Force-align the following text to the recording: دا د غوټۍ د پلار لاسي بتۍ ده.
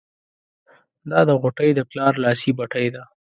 دا 1.09 1.19
د 1.29 1.31
غوټۍ 1.41 1.69
د 1.75 1.79
پلار 1.91 2.13
لاسي 2.23 2.51
بتۍ 2.57 2.87
ده. 2.95 3.03